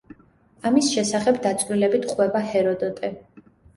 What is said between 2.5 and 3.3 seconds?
ჰეროდოტე.